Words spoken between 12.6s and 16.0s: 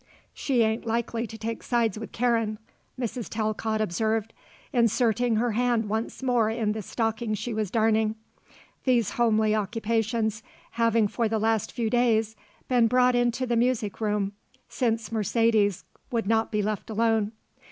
been brought into the music room, since Mercedes